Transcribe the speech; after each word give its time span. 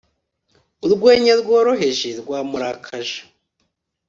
Urwenya 0.85 1.33
rworoheje 1.41 2.07
rwamurakaje 2.21 3.19